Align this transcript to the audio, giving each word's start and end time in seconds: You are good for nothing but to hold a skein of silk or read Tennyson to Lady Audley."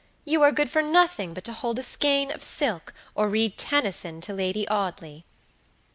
You 0.25 0.41
are 0.41 0.51
good 0.51 0.67
for 0.71 0.81
nothing 0.81 1.35
but 1.35 1.43
to 1.43 1.53
hold 1.53 1.77
a 1.77 1.83
skein 1.83 2.31
of 2.31 2.41
silk 2.41 2.91
or 3.13 3.29
read 3.29 3.55
Tennyson 3.55 4.19
to 4.21 4.33
Lady 4.33 4.67
Audley." 4.67 5.25